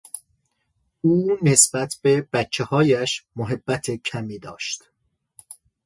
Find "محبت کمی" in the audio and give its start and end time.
3.35-4.39